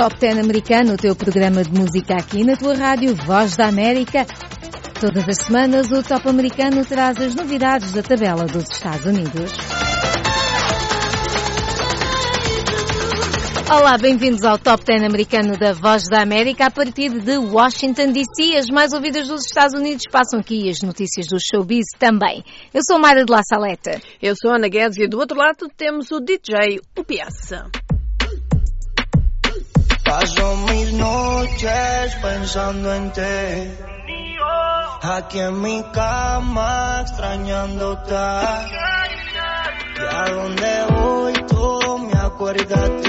[0.00, 4.24] Top 10 americano, o teu programa de música aqui na tua rádio Voz da América.
[4.98, 9.52] Todas as semanas o Top americano traz as novidades da tabela dos Estados Unidos.
[13.70, 16.68] Olá, bem-vindos ao Top 10 americano da Voz da América.
[16.68, 21.26] A partir de Washington DC, as mais ouvidas dos Estados Unidos passam aqui as notícias
[21.26, 22.42] do showbiz também.
[22.72, 24.00] Eu sou Mara de La Saleta.
[24.22, 27.66] Eu sou Ana Guedes e do outro lado temos o DJ, o Piazza.
[30.10, 33.22] Paso mis noches pensando en ti.
[35.02, 38.14] Aquí en mi cama extrañándote.
[40.00, 42.99] Y a donde voy todo me acuerda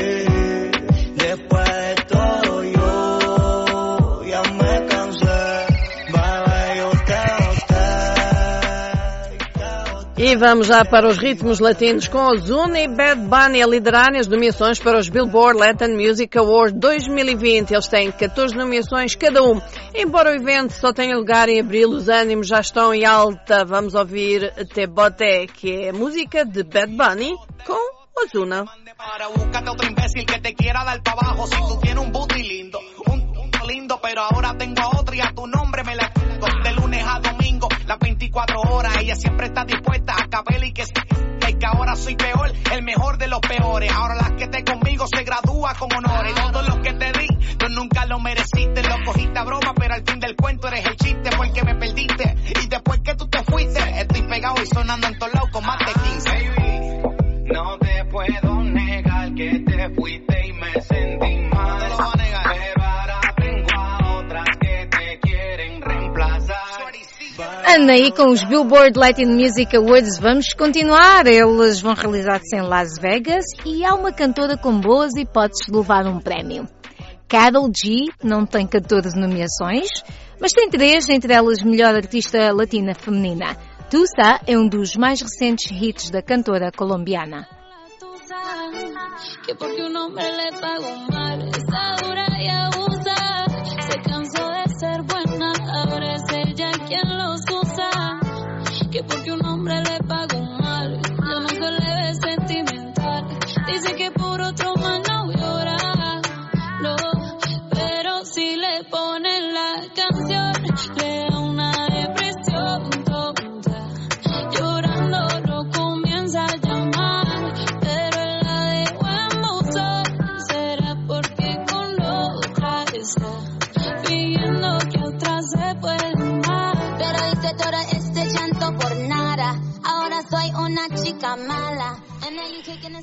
[10.32, 14.30] E vamos já para os ritmos latinos com Ozuna e Bad Bunny a liderarem as
[14.30, 17.72] nomeações para os Billboard Latin Music Awards 2020.
[17.72, 19.60] Eles têm 14 nomeações cada um.
[19.94, 23.66] Embora o evento só tenha lugar em abril, os ânimos já estão em alta.
[23.66, 27.36] Vamos ouvir Te Bote, que é a música de Bad Bunny
[27.66, 28.64] com Ozuna.
[28.96, 29.52] Para otro
[33.68, 34.00] lindo.
[34.02, 35.61] Pero ahora tengo a otra y a tu nombre
[37.92, 38.96] las 24 horas.
[39.02, 40.84] Ella siempre está dispuesta a capela y que
[41.52, 43.92] y que ahora soy peor, el mejor de los peores.
[43.92, 45.21] Ahora la que esté conmigo se
[67.74, 70.20] Anda aí com os Billboard Latin Music Awards.
[70.20, 71.26] Vamos continuar.
[71.26, 76.06] Eles vão realizar-se em Las Vegas e há uma cantora com boas hipóteses de levar
[76.06, 76.68] um prémio.
[77.30, 79.88] Carol G não tem 14 nomeações,
[80.38, 83.56] mas tem três, entre elas melhor artista latina feminina.
[83.90, 87.48] Tusa é um dos mais recentes hits da cantora colombiana.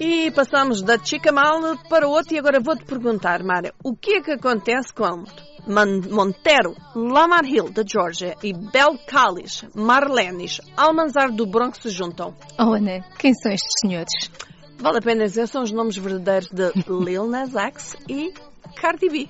[0.00, 4.16] E passamos da Chica Mal para o outro e agora vou-te perguntar, Mara, o que
[4.16, 5.26] é que acontece quando
[5.66, 12.34] Montero, Lamar Hill, da Georgia, e Bel Callis, Marlenis, Almanzar do Bronx se juntam?
[12.58, 14.30] Oh, Ana, quem são estes senhores?
[14.78, 18.32] Vale a pena dizer, são os nomes verdadeiros de Lil Nas X e
[18.80, 19.28] Cardi B.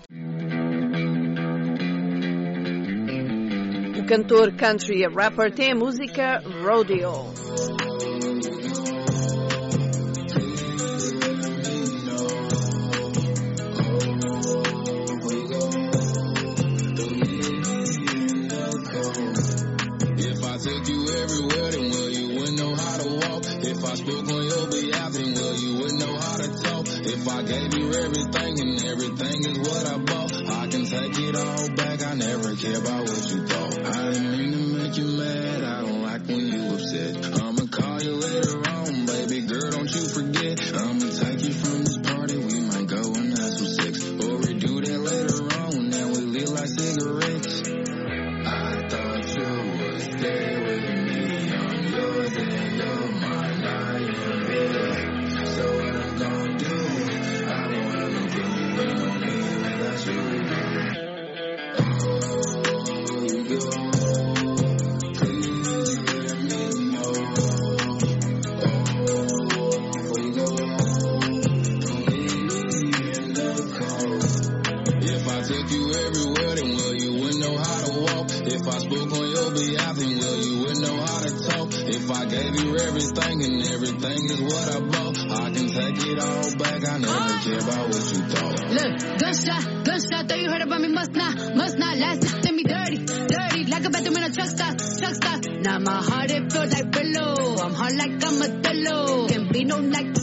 [3.99, 7.88] O cantor country e rapper tem a música Rodeo.
[28.05, 32.03] Everything and everything is what I bought, I can take it all back.
[32.03, 33.97] I never care about what you thought.
[33.97, 35.48] I didn't mean to make you mad.
[78.89, 81.69] I on your behalf, then well, you wouldn't know how to talk.
[81.75, 86.19] If I gave you everything and everything is what I bought, I can take it
[86.19, 86.89] all back.
[86.89, 88.59] I never care about what you thought.
[88.73, 92.55] Look, gunshot, gunshot, thought you heard about me, must not, must not, last night did
[92.55, 95.45] me dirty, dirty, like a bathroom in a truck stop, truck stop.
[95.45, 99.65] Now my heart, it feels like pillow, I'm hard like I'm a pillow, can be
[99.65, 100.17] no like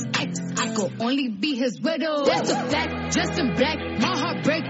[0.57, 2.25] I could only be his widow.
[2.25, 4.63] That's a fact, just in black, my heart break,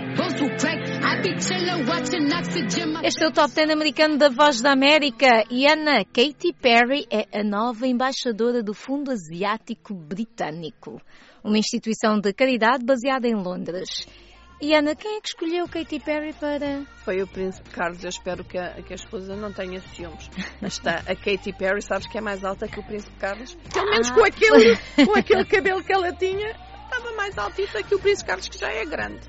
[3.04, 7.40] Este é o Top 10 americano da Voz da América e Ana Katy Perry é
[7.40, 11.02] a nova embaixadora do Fundo Asiático Britânico,
[11.44, 14.06] uma instituição de caridade baseada em Londres.
[14.62, 16.86] E Ana, quem é que escolheu Katy Perry para.
[17.04, 18.04] Foi o Príncipe Carlos.
[18.04, 20.30] Eu espero que a, que a esposa não tenha ciúmes.
[20.62, 23.56] Mas está a Katy Perry, sabes que é mais alta que o Príncipe Carlos?
[23.74, 26.52] Pelo menos com, aquele, com aquele cabelo que ela tinha,
[26.84, 29.28] estava mais altita que o Príncipe Carlos, que já é grande.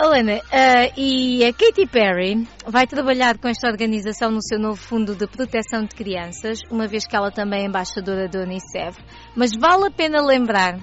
[0.00, 5.16] Helena, uh, e a Katy Perry vai trabalhar com esta organização no seu novo fundo
[5.16, 8.96] de proteção de crianças, uma vez que ela também é embaixadora da Unicef.
[9.34, 10.78] Mas vale a pena lembrar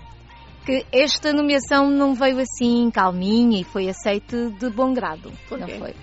[0.65, 5.31] que esta nomeação não veio assim calminha e foi aceita de bom grado.
[5.47, 5.95] Por não foi?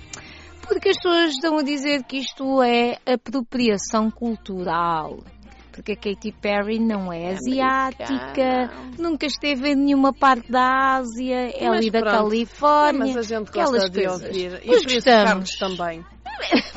[0.62, 5.19] Porque as pessoas estão a dizer que isto é apropriação cultural.
[5.73, 11.67] Porque a Katy Perry não é asiática, nunca esteve em nenhuma parte da Ásia, é
[11.67, 12.15] ali da pronto.
[12.15, 12.99] Califórnia.
[12.99, 14.23] Mas a gente gosta de coisas.
[14.23, 14.61] ouvir.
[14.63, 15.51] E Príncipe gostamos.
[15.59, 16.05] Também.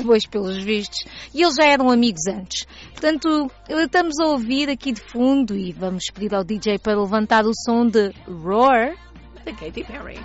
[0.06, 1.00] Pois, pelos vistos.
[1.34, 2.68] E eles já eram amigos antes.
[2.92, 7.52] Portanto, estamos a ouvir aqui de fundo e vamos pedir ao DJ para levantar o
[7.54, 8.96] som de Roar.
[9.44, 10.20] Da Katy Perry.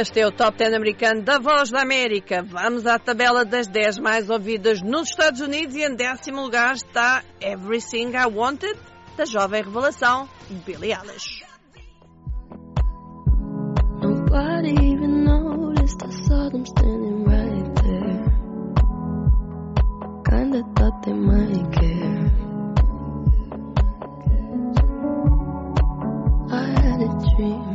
[0.00, 2.42] Este é o Top 10 americano da Voz da América.
[2.42, 7.22] Vamos à tabela das 10 mais ouvidas nos Estados Unidos e em décimo lugar está
[7.38, 8.78] Everything I Wanted,
[9.14, 10.26] da jovem revelação
[10.64, 11.44] Billie Eilish.
[14.00, 16.02] Nobody even noticed.
[16.02, 18.24] I saw them standing right there.
[20.30, 22.30] Kinda thought they might care.
[26.50, 27.69] I had a dream.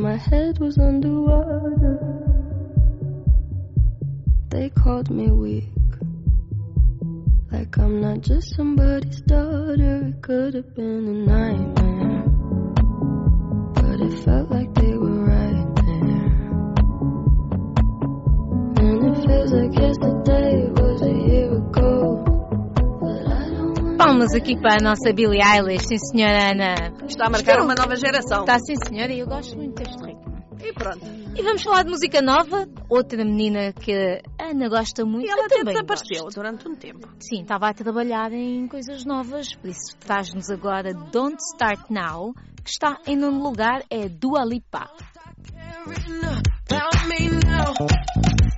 [0.00, 1.98] My head was underwater.
[4.48, 5.68] They called me weak,
[7.52, 10.06] like I'm not just somebody's daughter.
[10.08, 12.24] It could have been a nightmare,
[13.74, 16.30] but it felt like they were right there.
[18.80, 22.24] And it feels like yesterday was a year ago.
[23.98, 26.74] Palmas aqui para a nossa Billie Eilish, sim senhora Ana.
[27.06, 28.40] Está a marcar uma nova geração.
[28.40, 29.69] Está sim senhora e eu gosto muito
[30.80, 31.04] pronto.
[31.36, 33.92] E vamos falar de música nova, outra menina que
[34.38, 35.26] a Ana gosta muito.
[35.26, 36.36] E ela até também desapareceu gosto.
[36.36, 37.06] durante um tempo.
[37.20, 42.32] Sim, estava a trabalhar em coisas novas, por isso traz-nos agora Don't Start Now,
[42.64, 44.90] que está em nono lugar, é Dua Lipa.
[46.66, 47.74] Tell me now,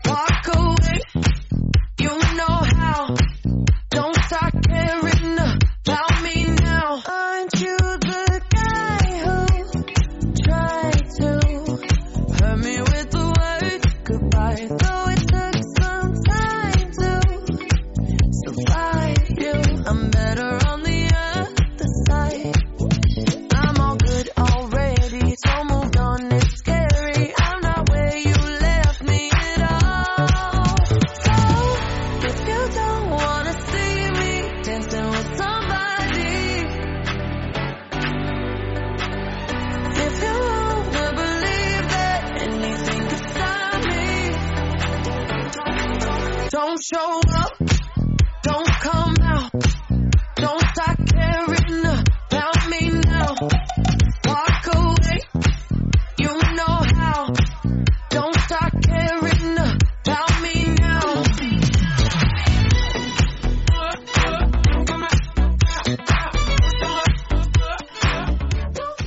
[0.06, 1.00] walk away.
[2.00, 3.21] You know how.
[46.82, 47.52] Show up,
[48.42, 49.52] don't come out.
[50.34, 53.34] Don't start caring about me now.
[54.26, 55.20] Walk away,
[56.18, 57.32] you know how.
[58.10, 61.22] Don't start caring about me now.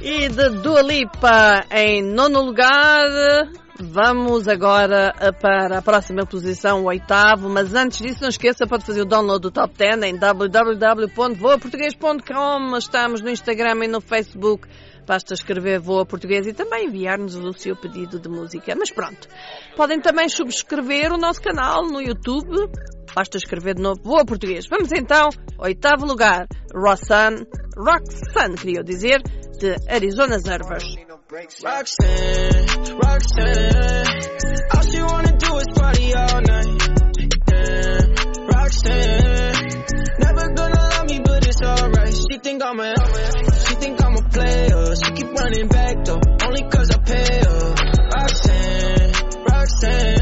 [0.02, 3.50] E de Dua Lipa em nono lugar,
[3.96, 7.48] vamos agora para a próxima posição, o oitavo.
[7.48, 12.78] Mas antes disso, não esqueça, pode fazer o download do Top 10 em www.voaportuguês.com.
[12.78, 14.68] Estamos no Instagram e no Facebook.
[15.08, 18.76] Basta escrever Voa Português e também enviar-nos o seu pedido de música.
[18.78, 19.30] Mas pronto,
[19.78, 22.70] podem também subscrever o nosso canal no YouTube.
[23.16, 24.68] Basta escrever de novo Voa Português.
[24.68, 27.48] Vamos então, oitavo lugar, Roxanne,
[27.78, 29.22] Roxanne, queria dizer,
[29.58, 31.05] de Arizona Servers.
[31.28, 32.68] Roxanne,
[33.00, 34.06] Roxanne,
[34.74, 36.82] all she wanna do is party all night.
[37.52, 38.00] Yeah,
[38.46, 39.86] Roxanne,
[40.20, 42.14] never gonna love me, but it's alright.
[42.14, 42.94] She think I'm a,
[43.66, 44.96] she think I'm a player.
[45.04, 47.74] She keep running back though, only cause I pay her.
[48.14, 49.12] Roxanne,
[49.50, 50.15] Roxanne,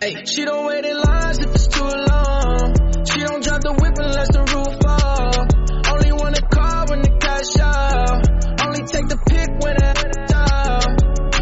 [0.00, 0.24] Ay.
[0.26, 2.74] She don't wait in lines if it's too long.
[3.10, 5.92] She don't drop the whip unless the roof fall.
[5.92, 8.22] Only wanna call when the cash out.
[8.62, 10.86] Only take the pick when it's down.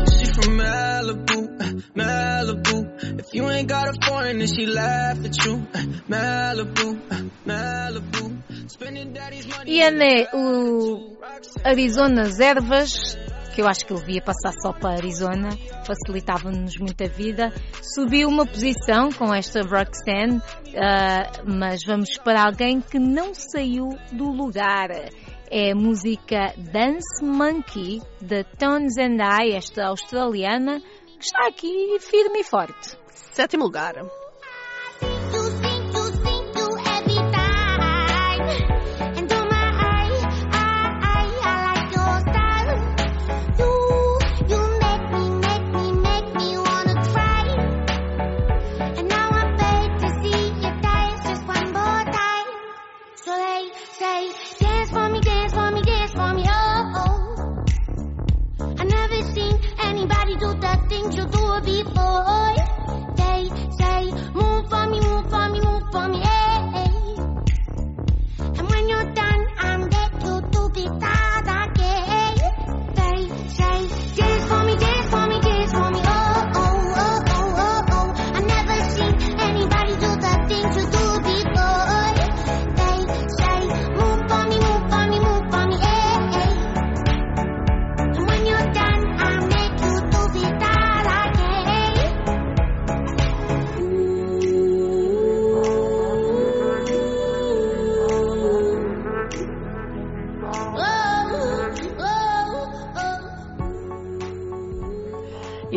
[0.09, 3.21] She from Malibu, Malibu.
[3.21, 5.57] If you ain't got a foreign, then she laugh at you.
[6.09, 6.97] Malibu,
[7.45, 8.71] Malibu.
[8.71, 9.71] Spending daddy's money.
[9.71, 11.17] E é o
[11.63, 13.17] Arizonas Ervas,
[13.57, 15.49] que eu acho que ele via passar só para Arizona,
[15.83, 17.51] facilitava-nos muito a vida.
[17.95, 20.43] Subiu uma posição com esta Roxanne,
[20.77, 24.91] ah, mas vamos para alguém que não saiu do lugar.
[25.51, 30.83] É a música Dance Monkey, de Tones and I, esta australiana,
[31.19, 32.95] que está aqui firme e forte.
[33.33, 33.95] Sétimo lugar.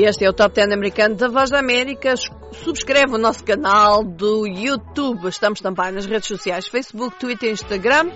[0.03, 2.15] Este é o Top 10 americano da Voz da América.
[2.63, 5.27] Subscreve o nosso canal do YouTube.
[5.27, 8.11] Estamos também nas redes sociais Facebook, Twitter e Instagram.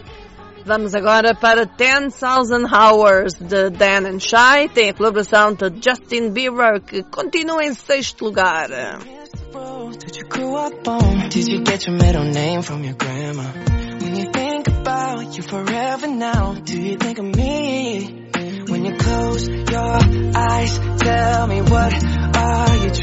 [0.66, 4.70] Vamos agora para 10,000 Hours de Dan and Shy.
[4.74, 8.70] Tem a colaboração de Justin Bieber que continua em sexto lugar.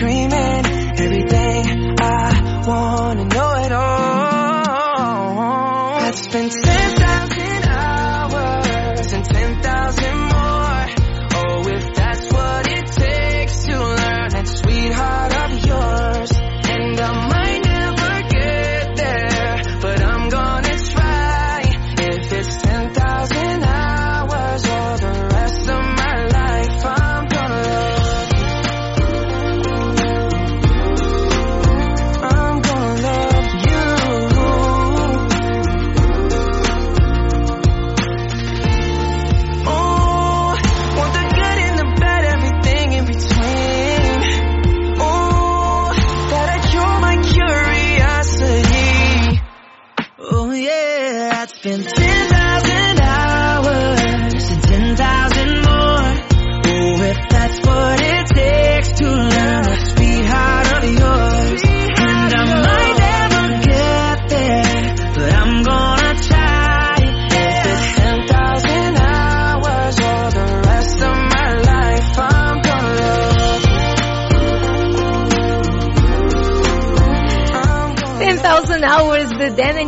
[0.00, 0.49] Dreaming?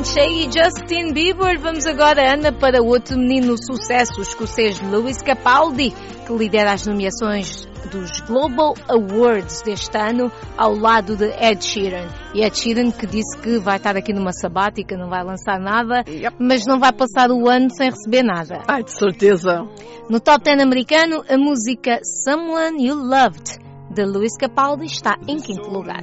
[0.04, 1.58] Shay e Justin Bieber.
[1.60, 5.92] Vamos agora, Ana, para outro menino sucesso, o escocês Lewis Capaldi,
[6.26, 12.06] que lidera as nomeações dos Global Awards deste ano, ao lado de Ed Sheeran.
[12.34, 16.02] E Ed Sheeran que disse que vai estar aqui numa sabática, não vai lançar nada,
[16.08, 16.36] Yep.
[16.38, 18.62] mas não vai passar o ano sem receber nada.
[18.66, 19.66] Ai, de certeza.
[20.08, 25.68] No top 10 americano, a música Someone You Loved, de Lewis Capaldi, está em quinto
[25.68, 26.02] lugar.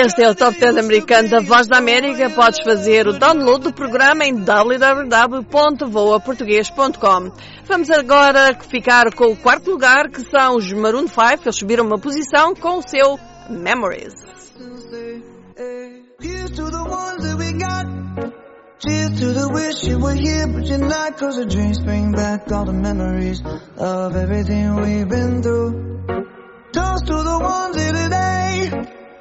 [0.00, 2.30] este é o Top 10 americano da Voz da América.
[2.30, 7.30] Podes fazer o download do programa em www.voaportuguês.com.
[7.66, 11.42] Vamos agora ficar com o quarto lugar, que são os Maroon 5.
[11.44, 14.14] Eles subiram uma posição com o seu Memories.
[18.82, 21.18] Cheers to the wish you were here, but you're not.
[21.18, 23.42] Cause the dreams bring back all the memories
[23.76, 26.00] of everything we've been through.
[26.72, 28.99] Toast to the ones here today.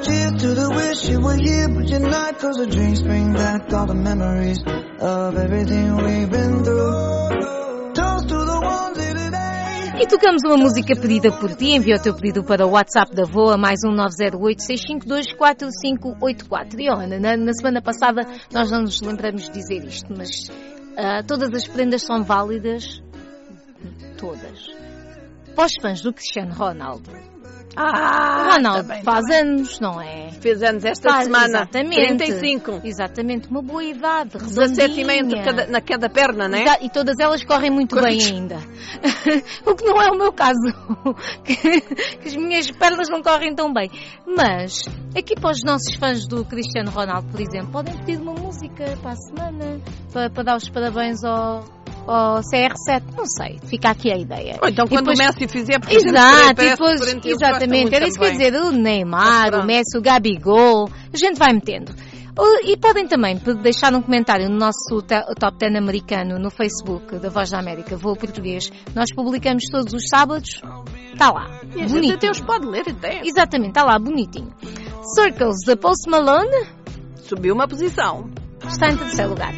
[0.00, 2.38] To the wish you were here, but you're not.
[2.38, 4.58] Cause the drinks bring back all the memories
[4.98, 7.20] of everything we've been through.
[10.00, 11.76] E tocamos uma música pedida por ti.
[11.76, 16.80] Envia o teu pedido para o WhatsApp da VOA, mais um 908-652-4584.
[16.80, 20.50] E Ana, na, na semana passada nós não nos lembramos de dizer isto, mas
[20.96, 23.02] ah, todas as prendas são válidas.
[24.16, 24.68] Todas.
[25.54, 27.29] Para os fãs do Cristiano Ronaldo.
[27.76, 29.40] Ah, o Ronaldo também, faz também.
[29.40, 30.30] anos, não é?
[30.40, 31.46] Fez anos esta Faz- semana.
[31.70, 32.16] Exatamente.
[32.16, 32.80] 35.
[32.84, 34.30] Exatamente, uma boa idade.
[34.38, 35.44] 17 e meio redondinha.
[35.44, 36.62] cada, na cada perna, né?
[36.62, 38.58] Exa- E todas elas correm muito bem ainda.
[39.64, 40.58] o que não é o meu caso.
[41.44, 43.90] que, que as minhas pernas não correm tão bem.
[44.26, 44.82] Mas,
[45.16, 49.12] aqui para os nossos fãs do Cristiano Ronaldo, por exemplo, podem pedir uma música para
[49.12, 49.80] a semana,
[50.12, 51.64] para, para dar os parabéns ao,
[52.06, 53.02] ao CR7.
[53.16, 54.58] Não sei, fica aqui a ideia.
[54.62, 58.28] Ou então quando depois- o Messi fizer, porque Exato, depois, exatamente, era isso que eu
[58.28, 61.92] ia dizer, o Neymar, o Messi, o Gabigol, a gente vai metendo.
[62.64, 65.02] E podem também deixar um comentário no nosso
[65.38, 68.70] Top 10 americano no Facebook da Voz da América, Voo Português.
[68.94, 70.62] Nós publicamos todos os sábados.
[71.12, 71.50] Está lá.
[71.76, 72.14] E a gente Bonito.
[72.14, 73.20] até os pode ler até.
[73.26, 74.48] Exatamente, está lá, bonitinho.
[75.14, 76.66] Circles, da Post Malone,
[77.24, 78.30] Subiu uma posição.
[78.66, 79.52] está em terceiro lugar.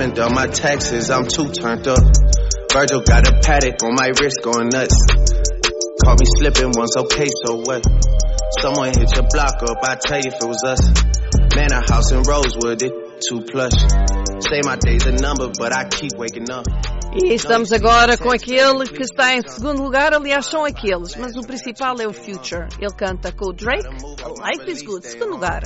[0.00, 2.00] Haven't done my taxes, I'm too turned up.
[2.72, 4.96] Virgil got a paddock on my wrist going nuts.
[6.02, 7.84] Caught me slipping once, okay, so what?
[8.62, 10.80] Someone hit your block up, I tell you if it was us.
[11.54, 13.76] Man, a house in Rosewood, it too plush.
[14.48, 16.64] Say my days a number, but I keep waking up.
[17.22, 21.42] E estamos agora com aquele que está em segundo lugar, aliás, são aqueles, mas o
[21.42, 22.68] principal é o Future.
[22.80, 25.60] Ele canta com o Drake, Life is Good, segundo lugar.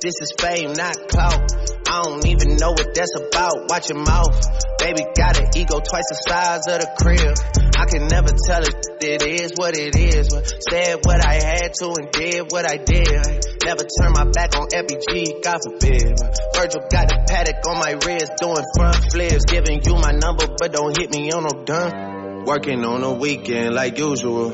[0.00, 1.71] This is fame, not clout.
[1.86, 3.68] I don't even know what that's about.
[3.68, 4.34] Watch your mouth.
[4.78, 7.34] Baby got an ego twice the size of the crib.
[7.78, 10.28] I can never tell it, it is what it is.
[10.30, 13.46] But said what I had to and did what I did.
[13.64, 16.18] Never turn my back on FBG, God forbid.
[16.54, 19.44] Virgil got the paddock on my wrist, doing front flips.
[19.46, 22.44] Giving you my number, but don't hit me on no done.
[22.44, 24.50] Working on the weekend like usual.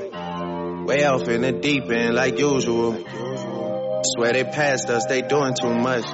[0.86, 2.96] Way off in the deep end like usual.
[4.04, 6.04] Swear they passed us, they doing too much.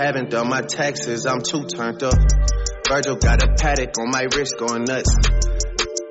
[0.00, 2.14] Haven't done my taxes, I'm too turned up.
[2.88, 5.14] Virgil got a paddock on my wrist going nuts.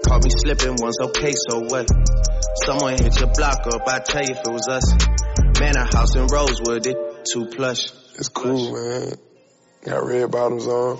[0.06, 1.89] Caught me slipping once, okay, so what?
[2.65, 4.93] Someone hit your block up, I tell you if it was us.
[5.60, 6.97] Man, a house in Rosewood, it
[7.34, 7.89] too plush.
[8.13, 9.13] It's cool, man.
[9.84, 10.97] Got red bottoms on.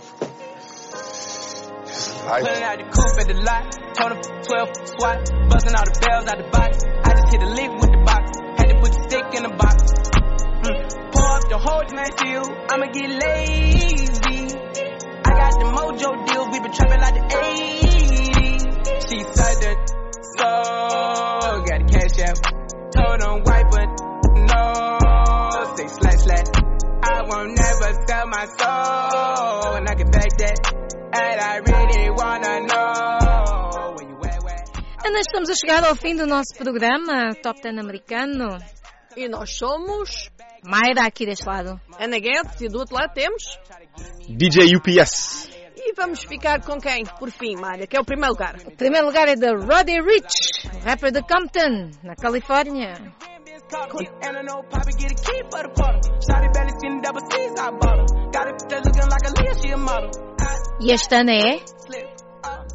[1.86, 2.44] Just life.
[2.44, 3.70] Pulling out the coupe at the lot.
[3.94, 5.30] Told him 12 swat.
[5.50, 6.84] Busting all the bells out the box.
[7.06, 7.79] I just hit a lick
[12.20, 12.56] whole.
[12.70, 14.56] I'ma get lazy.
[15.26, 16.48] I got the mojo deals.
[16.52, 18.64] We been trapping like the 80s.
[19.10, 19.78] She said that
[20.38, 20.50] so.
[21.66, 22.40] Got the cash out.
[22.94, 23.90] Told him wipe but
[24.52, 24.66] no.
[25.76, 26.48] Say slash slash.
[27.02, 29.76] I won't never sell my soul.
[29.76, 30.60] And I can back that.
[31.12, 34.64] And I really wanna know where you at, where.
[35.06, 38.58] Ana, estamos a chegar ao fim do nosso programa Top 10 americano.
[39.18, 40.30] E nós somos
[40.64, 41.80] Mayra aqui deste lado.
[42.00, 43.58] Ana Guedes e do outro lado temos.
[44.28, 45.50] DJ UPS.
[45.78, 48.56] E vamos ficar com quem, por fim, Malha, que é o primeiro lugar.
[48.66, 52.94] O primeiro lugar é da Roddy Rich, rapper de Compton, na Califórnia.
[53.72, 56.00] And I know Poppy get a key for the quarter.
[56.26, 58.32] Shotty belly skin double C's, I bought her.
[58.32, 60.10] Got it just looking like a Leah, she a model.
[60.82, 61.60] E este ano é?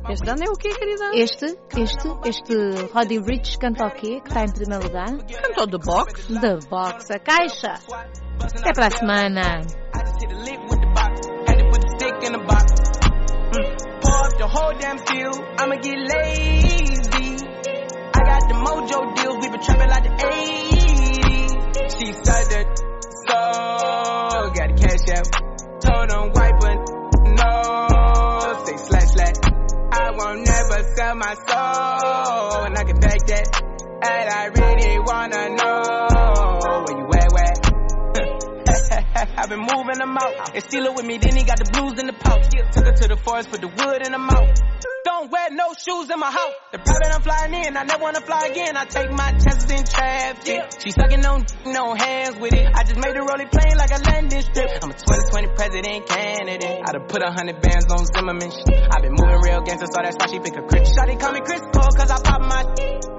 [0.09, 1.11] Este ano é o quê, querida?
[1.15, 2.55] Este, este, este
[2.93, 4.21] Roddy Rich canta o quê?
[4.21, 5.07] Que está em primeiro lugar?
[5.07, 6.27] Cantou The Box.
[6.27, 7.75] The Box, a caixa.
[8.43, 9.63] Até para a semana.
[9.95, 10.95] I just hit a lick with the
[30.35, 32.65] I won't never sell my soul.
[32.67, 33.63] And I can back that.
[34.03, 35.79] And I really wanna know
[36.83, 37.55] where you at, where?
[39.39, 40.55] I've been moving them out.
[40.55, 42.51] And steal it with me, then he got the blues in the pouch.
[42.73, 44.59] Took her to the forest, put the wood in the mouth.
[45.25, 46.53] Don't wear no shoes in my house.
[46.69, 48.77] The private I'm flying in, I never wanna fly again.
[48.77, 50.69] I take my chances in traffic.
[50.85, 52.69] She sucking on, no hands with it.
[52.69, 54.85] I just made the rolling plane like a landing strip.
[54.85, 56.77] I'm a 2020 president candidate.
[56.77, 58.53] I done put a hundred bands on Zimmerman.
[58.53, 60.93] I've been moving real gangster, so that's why she pick a crit.
[60.93, 62.61] Shotty call me Chris Paul, cause I pop my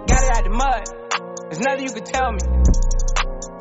[0.06, 0.86] got it out the mud.
[1.50, 2.44] There's nothing you can tell me.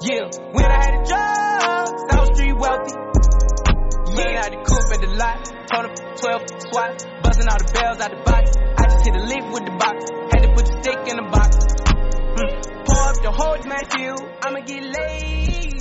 [0.05, 2.93] Yeah, when I had a job, South Street wealthy.
[4.21, 5.41] Yeah, I had the coupe at the lot.
[5.73, 7.14] Told him 12 swat.
[7.25, 8.53] Busting all the bells out the box.
[8.77, 9.97] I just hit a lick with the box.
[10.31, 11.57] Had to put the stick in the box.
[12.37, 12.85] Mm.
[12.85, 13.57] Pour up the whole
[13.97, 14.21] field.
[14.45, 15.74] I'ma get lazy.